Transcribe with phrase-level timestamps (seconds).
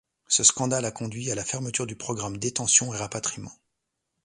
[0.27, 3.53] Ce scandale a conduit à la fermeture du programme Détention et Rapatriement.